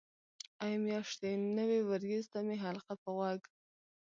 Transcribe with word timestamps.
ای 0.63 0.73
میاشتې 0.85 1.29
نوې 1.57 1.79
وریځ 1.87 2.25
ته 2.33 2.39
مې 2.47 2.55
حلقه 2.63 2.93
په 3.01 3.09
غوږ. 3.17 3.41